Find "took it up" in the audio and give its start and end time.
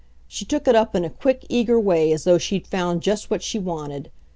0.45-0.95